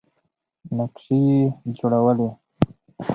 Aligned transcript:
نقشې 0.77 1.17
یې 1.29 1.39
جوړولې. 1.77 2.29